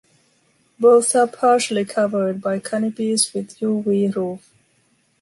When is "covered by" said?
1.85-2.57